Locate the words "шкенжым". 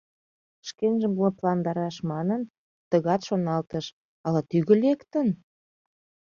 0.67-1.13